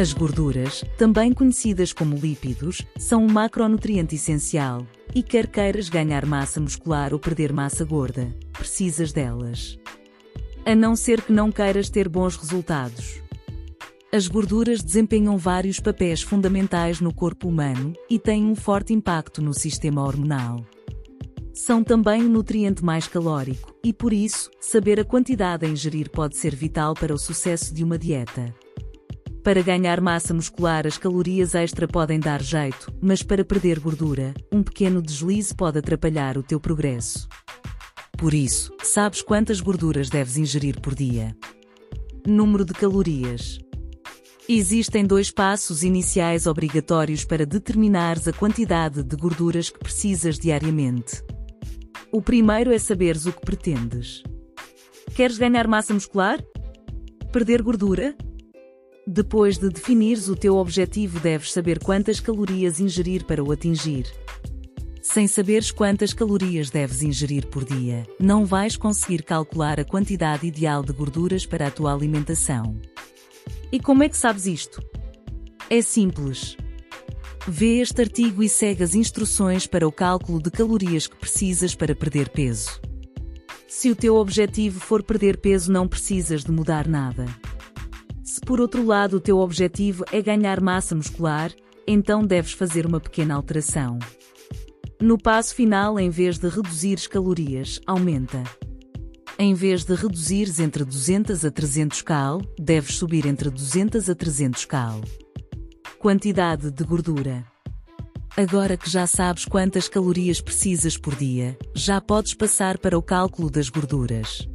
As 0.00 0.14
gorduras, 0.14 0.82
também 0.96 1.30
conhecidas 1.30 1.92
como 1.92 2.16
lípidos, 2.16 2.80
são 2.96 3.22
um 3.22 3.30
macronutriente 3.30 4.14
essencial, 4.14 4.86
e 5.14 5.22
quer 5.22 5.46
queiras 5.46 5.90
ganhar 5.90 6.24
massa 6.24 6.58
muscular 6.58 7.12
ou 7.12 7.18
perder 7.18 7.52
massa 7.52 7.84
gorda, 7.84 8.34
precisas 8.54 9.12
delas. 9.12 9.78
A 10.64 10.74
não 10.74 10.96
ser 10.96 11.20
que 11.20 11.30
não 11.30 11.52
queiras 11.52 11.90
ter 11.90 12.08
bons 12.08 12.34
resultados. 12.34 13.20
As 14.10 14.26
gorduras 14.26 14.82
desempenham 14.82 15.36
vários 15.36 15.78
papéis 15.78 16.22
fundamentais 16.22 16.98
no 16.98 17.12
corpo 17.12 17.46
humano 17.46 17.92
e 18.08 18.18
têm 18.18 18.46
um 18.46 18.54
forte 18.54 18.94
impacto 18.94 19.42
no 19.42 19.52
sistema 19.52 20.02
hormonal. 20.02 20.64
São 21.52 21.84
também 21.84 22.24
o 22.24 22.28
nutriente 22.30 22.82
mais 22.82 23.06
calórico, 23.06 23.74
e 23.84 23.92
por 23.92 24.14
isso, 24.14 24.50
saber 24.58 24.98
a 24.98 25.04
quantidade 25.04 25.66
a 25.66 25.68
ingerir 25.68 26.08
pode 26.08 26.38
ser 26.38 26.54
vital 26.54 26.94
para 26.94 27.12
o 27.12 27.18
sucesso 27.18 27.74
de 27.74 27.84
uma 27.84 27.98
dieta. 27.98 28.54
Para 29.42 29.62
ganhar 29.62 30.02
massa 30.02 30.34
muscular, 30.34 30.86
as 30.86 30.98
calorias 30.98 31.54
extra 31.54 31.88
podem 31.88 32.20
dar 32.20 32.42
jeito, 32.42 32.92
mas 33.00 33.22
para 33.22 33.42
perder 33.42 33.80
gordura, 33.80 34.34
um 34.52 34.62
pequeno 34.62 35.00
deslize 35.00 35.54
pode 35.54 35.78
atrapalhar 35.78 36.36
o 36.36 36.42
teu 36.42 36.60
progresso. 36.60 37.26
Por 38.18 38.34
isso, 38.34 38.70
sabes 38.82 39.22
quantas 39.22 39.60
gorduras 39.60 40.10
deves 40.10 40.36
ingerir 40.36 40.78
por 40.78 40.94
dia? 40.94 41.34
Número 42.26 42.66
de 42.66 42.74
calorias. 42.74 43.58
Existem 44.46 45.06
dois 45.06 45.30
passos 45.30 45.82
iniciais 45.82 46.46
obrigatórios 46.46 47.24
para 47.24 47.46
determinares 47.46 48.28
a 48.28 48.32
quantidade 48.34 49.02
de 49.02 49.16
gorduras 49.16 49.70
que 49.70 49.78
precisas 49.78 50.38
diariamente. 50.38 51.24
O 52.12 52.20
primeiro 52.20 52.72
é 52.72 52.78
saberes 52.78 53.24
o 53.24 53.32
que 53.32 53.40
pretendes. 53.40 54.22
Queres 55.14 55.38
ganhar 55.38 55.66
massa 55.66 55.94
muscular? 55.94 56.38
Perder 57.32 57.62
gordura? 57.62 58.14
Depois 59.06 59.56
de 59.56 59.70
definires 59.70 60.28
o 60.28 60.36
teu 60.36 60.56
objetivo, 60.56 61.18
deves 61.20 61.52
saber 61.52 61.78
quantas 61.78 62.20
calorias 62.20 62.80
ingerir 62.80 63.24
para 63.24 63.42
o 63.42 63.50
atingir. 63.50 64.06
Sem 65.02 65.26
saberes 65.26 65.70
quantas 65.70 66.12
calorias 66.12 66.68
deves 66.68 67.02
ingerir 67.02 67.46
por 67.46 67.64
dia, 67.64 68.06
não 68.20 68.44
vais 68.44 68.76
conseguir 68.76 69.22
calcular 69.22 69.80
a 69.80 69.84
quantidade 69.84 70.46
ideal 70.46 70.84
de 70.84 70.92
gorduras 70.92 71.46
para 71.46 71.66
a 71.66 71.70
tua 71.70 71.92
alimentação. 71.92 72.78
E 73.72 73.80
como 73.80 74.02
é 74.02 74.08
que 74.08 74.16
sabes 74.16 74.46
isto? 74.46 74.82
É 75.70 75.80
simples. 75.80 76.56
Vê 77.48 77.80
este 77.80 78.02
artigo 78.02 78.42
e 78.42 78.48
segue 78.48 78.84
as 78.84 78.94
instruções 78.94 79.66
para 79.66 79.88
o 79.88 79.92
cálculo 79.92 80.42
de 80.42 80.50
calorias 80.50 81.06
que 81.06 81.16
precisas 81.16 81.74
para 81.74 81.94
perder 81.94 82.28
peso. 82.28 82.80
Se 83.66 83.90
o 83.90 83.96
teu 83.96 84.16
objetivo 84.16 84.78
for 84.78 85.02
perder 85.02 85.38
peso, 85.38 85.72
não 85.72 85.88
precisas 85.88 86.44
de 86.44 86.52
mudar 86.52 86.86
nada. 86.86 87.24
Por 88.50 88.60
outro 88.60 88.84
lado 88.84 89.18
o 89.18 89.20
teu 89.20 89.38
objetivo 89.38 90.04
é 90.10 90.20
ganhar 90.20 90.60
massa 90.60 90.92
muscular, 90.92 91.52
então 91.86 92.26
deves 92.26 92.50
fazer 92.50 92.84
uma 92.84 92.98
pequena 92.98 93.36
alteração. 93.36 93.96
No 95.00 95.16
passo 95.16 95.54
final, 95.54 96.00
em 96.00 96.10
vez 96.10 96.36
de 96.36 96.48
reduzires 96.48 97.06
calorias, 97.06 97.80
aumenta. 97.86 98.42
Em 99.38 99.54
vez 99.54 99.84
de 99.84 99.94
reduzires 99.94 100.58
entre 100.58 100.84
200 100.84 101.44
a 101.44 101.50
300 101.52 102.02
cal, 102.02 102.42
deves 102.58 102.96
subir 102.96 103.24
entre 103.24 103.50
200 103.50 104.10
a 104.10 104.16
300 104.16 104.64
cal 104.64 105.00
quantidade 106.00 106.72
de 106.72 106.82
gordura. 106.82 107.44
Agora 108.36 108.76
que 108.76 108.90
já 108.90 109.06
sabes 109.06 109.44
quantas 109.44 109.88
calorias 109.88 110.40
precisas 110.40 110.96
por 110.96 111.14
dia, 111.14 111.56
já 111.72 112.00
podes 112.00 112.34
passar 112.34 112.78
para 112.78 112.98
o 112.98 113.02
cálculo 113.02 113.48
das 113.48 113.68
gorduras. 113.68 114.48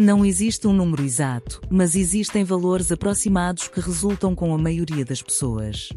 Não 0.00 0.24
existe 0.24 0.66
um 0.66 0.72
número 0.72 1.04
exato, 1.04 1.60
mas 1.68 1.94
existem 1.94 2.42
valores 2.42 2.90
aproximados 2.90 3.68
que 3.68 3.80
resultam 3.80 4.34
com 4.34 4.54
a 4.54 4.56
maioria 4.56 5.04
das 5.04 5.20
pessoas. 5.20 5.90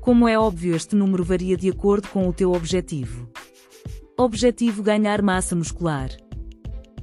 Como 0.00 0.28
é 0.28 0.38
óbvio, 0.38 0.76
este 0.76 0.94
número 0.94 1.24
varia 1.24 1.56
de 1.56 1.68
acordo 1.68 2.06
com 2.10 2.28
o 2.28 2.32
teu 2.32 2.52
objetivo. 2.52 3.28
Objetivo 4.16 4.84
ganhar 4.84 5.20
massa 5.20 5.56
muscular. 5.56 6.10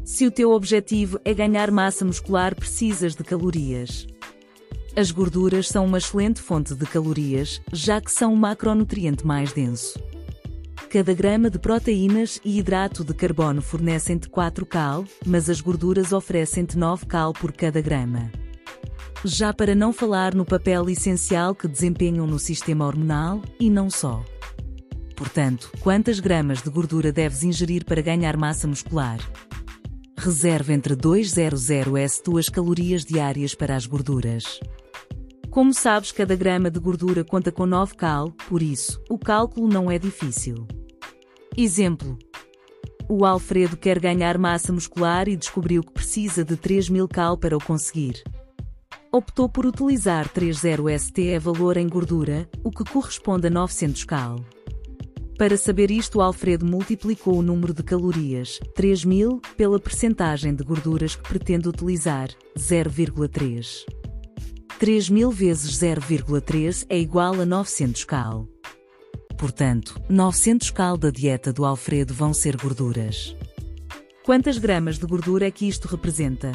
Se 0.05 0.25
o 0.25 0.31
teu 0.31 0.51
objetivo 0.51 1.19
é 1.25 1.33
ganhar 1.33 1.69
massa 1.69 2.05
muscular, 2.05 2.55
precisas 2.55 3.13
de 3.13 3.25
calorias. 3.25 4.07
As 4.95 5.11
gorduras 5.11 5.67
são 5.67 5.83
uma 5.83 5.97
excelente 5.97 6.41
fonte 6.41 6.73
de 6.73 6.85
calorias, 6.85 7.61
já 7.73 7.99
que 7.99 8.09
são 8.09 8.33
o 8.33 8.37
macronutriente 8.37 9.27
mais 9.27 9.51
denso. 9.51 9.99
Cada 10.95 11.13
grama 11.13 11.49
de 11.49 11.59
proteínas 11.59 12.39
e 12.41 12.57
hidrato 12.57 13.03
de 13.03 13.13
carbono 13.13 13.61
fornecem-te 13.61 14.29
4 14.29 14.65
cal, 14.65 15.03
mas 15.25 15.49
as 15.49 15.59
gorduras 15.59 16.13
oferecem-te 16.13 16.77
9 16.77 17.05
cal 17.05 17.33
por 17.33 17.51
cada 17.51 17.81
grama. 17.81 18.31
Já 19.25 19.53
para 19.53 19.75
não 19.75 19.91
falar 19.91 20.33
no 20.33 20.45
papel 20.45 20.89
essencial 20.89 21.53
que 21.53 21.67
desempenham 21.67 22.25
no 22.25 22.39
sistema 22.39 22.87
hormonal, 22.87 23.41
e 23.59 23.69
não 23.69 23.89
só. 23.89 24.23
Portanto, 25.17 25.69
quantas 25.81 26.21
gramas 26.21 26.61
de 26.61 26.69
gordura 26.69 27.11
deves 27.11 27.43
ingerir 27.43 27.83
para 27.83 28.01
ganhar 28.01 28.37
massa 28.37 28.65
muscular? 28.65 29.19
Reserve 30.17 30.71
entre 30.71 30.95
200 30.95 31.69
s 31.97 32.23
tuas 32.23 32.47
calorias 32.47 33.03
diárias 33.03 33.53
para 33.53 33.75
as 33.75 33.85
gorduras. 33.85 34.61
Como 35.49 35.73
sabes, 35.73 36.13
cada 36.13 36.37
grama 36.37 36.71
de 36.71 36.79
gordura 36.79 37.25
conta 37.25 37.51
com 37.51 37.65
9 37.65 37.95
cal, 37.95 38.31
por 38.47 38.61
isso, 38.61 39.03
o 39.09 39.19
cálculo 39.19 39.67
não 39.67 39.91
é 39.91 39.99
difícil. 39.99 40.65
Exemplo. 41.57 42.19
O 43.07 43.23
Alfredo 43.23 43.77
quer 43.77 43.97
ganhar 43.97 44.37
massa 44.37 44.73
muscular 44.73 45.29
e 45.29 45.37
descobriu 45.37 45.81
que 45.81 45.93
precisa 45.93 46.43
de 46.43 46.57
3000 46.57 47.07
cal 47.07 47.37
para 47.37 47.55
o 47.55 47.63
conseguir. 47.63 48.21
Optou 49.09 49.47
por 49.47 49.65
utilizar 49.65 50.27
30ST 50.27 51.27
é 51.27 51.39
valor 51.39 51.77
em 51.77 51.87
gordura, 51.87 52.49
o 52.61 52.69
que 52.69 52.83
corresponde 52.83 53.47
a 53.47 53.49
900 53.49 54.03
cal. 54.03 54.35
Para 55.37 55.55
saber 55.55 55.91
isto, 55.91 56.17
o 56.17 56.21
Alfredo 56.21 56.65
multiplicou 56.65 57.37
o 57.37 57.41
número 57.41 57.73
de 57.73 57.83
calorias, 57.83 58.59
3000, 58.75 59.39
pela 59.55 59.79
percentagem 59.79 60.53
de 60.53 60.63
gorduras 60.63 61.15
que 61.15 61.23
pretende 61.23 61.69
utilizar, 61.69 62.27
0,3. 62.57 63.85
3000 64.77 65.31
vezes 65.31 65.79
0,3 65.79 66.85
é 66.89 66.99
igual 66.99 67.39
a 67.39 67.45
900 67.45 68.03
cal. 68.03 68.54
Portanto, 69.37 70.01
900 70.09 70.71
cal 70.71 70.97
da 70.97 71.09
dieta 71.09 71.51
do 71.51 71.65
Alfredo 71.65 72.13
vão 72.13 72.33
ser 72.33 72.55
gorduras. 72.55 73.35
Quantas 74.23 74.57
gramas 74.57 74.97
de 74.97 75.05
gordura 75.05 75.45
é 75.45 75.51
que 75.51 75.67
isto 75.67 75.87
representa? 75.87 76.51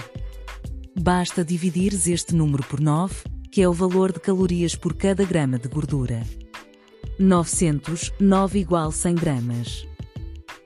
Basta 1.00 1.44
dividires 1.44 2.06
este 2.06 2.34
número 2.34 2.64
por 2.64 2.80
9, 2.80 3.14
que 3.50 3.62
é 3.62 3.68
o 3.68 3.72
valor 3.72 4.12
de 4.12 4.20
calorias 4.20 4.74
por 4.74 4.94
cada 4.94 5.24
grama 5.24 5.58
de 5.58 5.68
gordura. 5.68 6.22
900, 7.18 8.12
9 8.18 8.58
igual 8.58 8.90
100 8.90 9.14
gramas. 9.14 9.86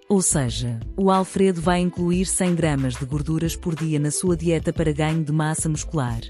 Ou 0.08 0.22
seja, 0.22 0.78
o 0.96 1.10
Alfredo 1.10 1.60
vai 1.60 1.80
incluir 1.80 2.26
100 2.26 2.54
gramas 2.54 2.94
de 2.94 3.04
gorduras 3.04 3.56
por 3.56 3.74
dia 3.74 3.98
na 3.98 4.10
sua 4.10 4.36
dieta 4.36 4.72
para 4.72 4.92
ganho 4.92 5.24
de 5.24 5.32
massa 5.32 5.68
muscular. 5.68 6.20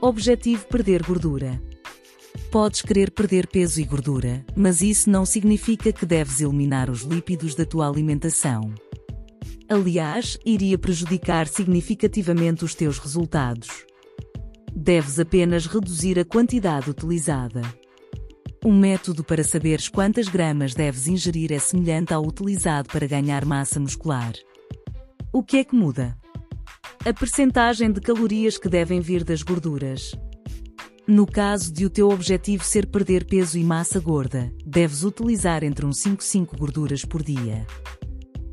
Objetivo 0.00 0.66
perder 0.66 1.02
gordura. 1.02 1.60
Podes 2.50 2.80
querer 2.80 3.10
perder 3.10 3.46
peso 3.46 3.80
e 3.80 3.84
gordura, 3.84 4.44
mas 4.54 4.80
isso 4.80 5.10
não 5.10 5.26
significa 5.26 5.92
que 5.92 6.06
deves 6.06 6.40
eliminar 6.40 6.88
os 6.90 7.02
lípidos 7.02 7.54
da 7.54 7.64
tua 7.64 7.88
alimentação. 7.88 8.72
Aliás, 9.68 10.38
iria 10.44 10.78
prejudicar 10.78 11.48
significativamente 11.48 12.64
os 12.64 12.74
teus 12.74 12.98
resultados. 12.98 13.68
Deves 14.74 15.18
apenas 15.18 15.66
reduzir 15.66 16.18
a 16.18 16.24
quantidade 16.24 16.88
utilizada. 16.88 17.62
Um 18.64 18.78
método 18.78 19.24
para 19.24 19.44
saberes 19.44 19.88
quantas 19.88 20.28
gramas 20.28 20.74
deves 20.74 21.06
ingerir 21.06 21.52
é 21.52 21.58
semelhante 21.58 22.14
ao 22.14 22.26
utilizado 22.26 22.88
para 22.88 23.06
ganhar 23.06 23.44
massa 23.44 23.80
muscular. 23.80 24.32
O 25.32 25.42
que 25.42 25.58
é 25.58 25.64
que 25.64 25.74
muda? 25.74 26.16
a 27.06 27.14
percentagem 27.14 27.92
de 27.92 28.00
calorias 28.00 28.58
que 28.58 28.68
devem 28.68 29.00
vir 29.00 29.22
das 29.22 29.40
gorduras. 29.40 30.10
No 31.08 31.24
caso 31.24 31.72
de 31.72 31.86
o 31.86 31.90
teu 31.90 32.08
objetivo 32.08 32.64
ser 32.64 32.84
perder 32.84 33.26
peso 33.26 33.56
e 33.56 33.62
massa 33.62 34.00
gorda, 34.00 34.52
deves 34.64 35.04
utilizar 35.04 35.62
entre 35.62 35.86
uns 35.86 35.98
5 35.98 36.20
5 36.20 36.56
gorduras 36.58 37.04
por 37.04 37.22
dia. 37.22 37.64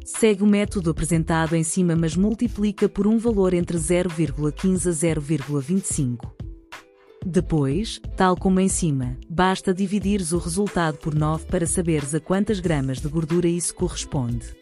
Segue 0.05 0.44
o 0.44 0.45
método 0.45 0.91
apresentado 0.91 1.55
em 1.55 1.63
cima, 1.63 1.95
mas 1.95 2.15
multiplica 2.15 2.88
por 2.88 3.07
um 3.07 3.17
valor 3.17 3.55
entre 3.55 3.75
0,15 3.75 4.88
a 4.88 4.91
0,25. 4.91 6.31
Depois, 7.25 8.00
tal 8.15 8.38
como 8.38 8.59
em 8.59 8.69
cima, 8.69 9.17
basta 9.27 9.73
dividires 9.73 10.31
o 10.31 10.38
resultado 10.38 10.99
por 10.99 11.15
9 11.15 11.45
para 11.45 11.65
saberes 11.65 12.13
a 12.13 12.19
quantas 12.19 12.59
gramas 12.59 12.99
de 12.99 13.07
gordura 13.07 13.47
isso 13.47 13.73
corresponde. 13.73 14.56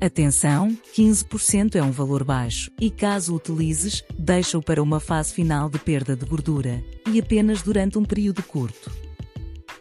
Atenção, 0.00 0.74
15% 0.96 1.74
é 1.74 1.82
um 1.82 1.90
valor 1.90 2.24
baixo, 2.24 2.70
e 2.80 2.90
caso 2.90 3.34
utilizes, 3.36 4.02
deixa-o 4.18 4.62
para 4.62 4.82
uma 4.82 4.98
fase 4.98 5.34
final 5.34 5.68
de 5.68 5.78
perda 5.78 6.16
de 6.16 6.24
gordura, 6.24 6.82
e 7.06 7.20
apenas 7.20 7.60
durante 7.60 7.98
um 7.98 8.04
período 8.04 8.42
curto. 8.42 8.90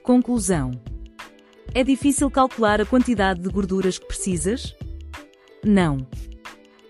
Conclusão: 0.03 0.71
É 1.73 1.85
difícil 1.85 2.29
calcular 2.29 2.81
a 2.81 2.85
quantidade 2.85 3.39
de 3.39 3.47
gorduras 3.47 3.97
que 3.97 4.07
precisas? 4.07 4.75
Não. 5.63 6.05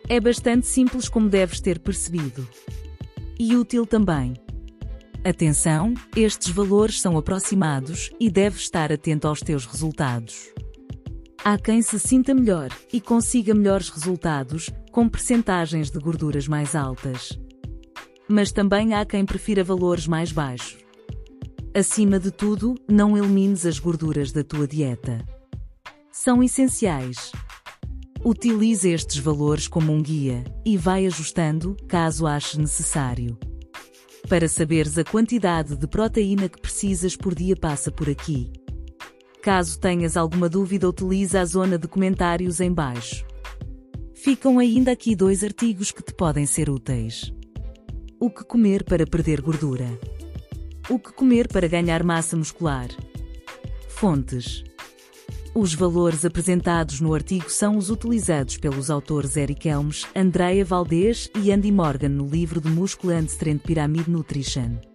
É 0.08 0.20
bastante 0.20 0.66
simples 0.66 1.08
como 1.08 1.30
deves 1.30 1.62
ter 1.62 1.78
percebido. 1.78 2.48
E 3.38 3.56
útil 3.56 3.86
também. 3.86 4.34
Atenção, 5.24 5.94
estes 6.16 6.50
valores 6.50 7.00
são 7.00 7.16
aproximados 7.16 8.10
e 8.20 8.28
deves 8.28 8.62
estar 8.62 8.92
atento 8.92 9.28
aos 9.28 9.42
teus 9.42 9.68
resultados. 9.68 10.52
Há 11.44 11.58
quem 11.58 11.82
se 11.82 11.98
sinta 11.98 12.34
melhor 12.34 12.70
e 12.92 13.00
consiga 13.00 13.56
melhores 13.56 13.90
resultados 13.90 14.70
com 14.92 15.08
percentagens 15.08 15.90
de 15.90 15.98
gorduras 15.98 16.48
mais 16.48 16.76
altas. 16.76 17.40
Mas 18.28 18.52
também 18.52 18.94
há 18.94 19.06
quem 19.06 19.26
prefira 19.26 19.64
valores 19.64 20.06
mais 20.06 20.34
baixos. 20.34 20.78
Acima 21.74 22.20
de 22.20 22.30
tudo, 22.30 22.76
não 22.90 23.18
elimines 23.18 23.66
as 23.66 23.80
gorduras 23.80 24.34
da 24.34 24.44
tua 24.44 24.68
dieta. 24.68 25.24
São 26.12 26.44
essenciais. 26.44 27.32
Utilize 28.24 28.90
estes 28.90 29.18
valores 29.18 29.68
como 29.68 29.94
um 29.94 30.02
guia 30.02 30.44
e 30.66 30.76
vai 30.76 31.06
ajustando, 31.06 31.78
caso 31.88 32.28
aches 32.28 32.58
necessário. 32.58 33.38
Para 34.28 34.50
saberes 34.50 34.98
a 34.98 35.06
quantidade 35.06 35.78
de 35.78 35.88
proteína 35.88 36.50
que 36.50 36.60
precisas 36.60 37.16
por 37.16 37.34
dia, 37.34 37.56
passa 37.56 37.90
por 37.90 38.10
aqui. 38.10 38.52
Caso 39.42 39.80
tenhas 39.80 40.18
alguma 40.18 40.50
dúvida, 40.50 40.88
utiliza 40.88 41.40
a 41.40 41.46
zona 41.46 41.78
de 41.78 41.88
comentários 41.88 42.60
em 42.60 42.72
baixo. 42.72 43.26
Ficam 44.14 44.60
ainda 44.60 44.92
aqui 44.92 45.16
dois 45.16 45.44
artigos 45.46 45.92
que 45.92 46.04
te 46.04 46.14
podem 46.14 46.46
ser 46.46 46.70
úteis. 46.70 47.34
O 48.20 48.30
que 48.30 48.44
comer 48.44 48.84
para 48.84 49.08
perder 49.08 49.40
gordura? 49.40 49.88
O 50.90 51.00
que 51.00 51.14
comer 51.14 51.48
para 51.48 51.70
ganhar 51.70 52.04
massa 52.04 52.36
muscular? 52.36 52.90
Fontes. 53.88 54.64
Os 55.56 55.74
valores 55.74 56.26
apresentados 56.26 57.00
no 57.00 57.14
artigo 57.14 57.50
são 57.50 57.78
os 57.78 57.90
utilizados 57.90 58.58
pelos 58.58 58.90
autores 58.90 59.38
Eric 59.38 59.68
Helms, 59.70 60.06
Andrea 60.14 60.66
Valdez 60.66 61.30
e 61.42 61.52
Andy 61.52 61.72
Morgan 61.72 62.10
no 62.10 62.28
livro 62.28 62.60
de 62.60 62.70
Muscle 62.70 63.14
and 63.14 63.26
Strength 63.26 63.64
Pyramid 63.66 64.08
Nutrition. 64.08 64.89